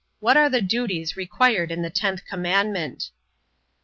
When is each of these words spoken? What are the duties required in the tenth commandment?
What 0.19 0.35
are 0.35 0.49
the 0.49 0.63
duties 0.63 1.15
required 1.15 1.69
in 1.69 1.83
the 1.83 1.91
tenth 1.91 2.25
commandment? 2.25 3.11